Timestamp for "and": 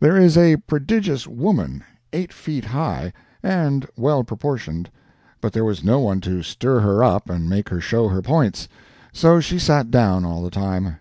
3.42-3.86, 7.28-7.46